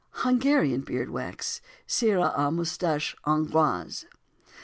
HUNGARIAN 0.25 0.81
BEARD 0.81 1.11
WAX 1.11 1.61
(CIRE 1.85 2.17
À 2.35 2.51
MOUSTACHE 2.51 3.15
HONGROISE.) 3.25 4.05